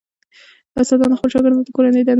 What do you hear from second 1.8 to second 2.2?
دندې سپاري.